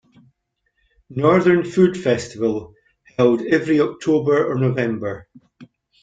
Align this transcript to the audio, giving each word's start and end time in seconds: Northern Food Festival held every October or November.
Northern 1.11 1.63
Food 1.63 1.95
Festival 1.95 2.73
held 3.19 3.43
every 3.43 3.79
October 3.79 4.49
or 4.51 4.55
November. 4.57 5.27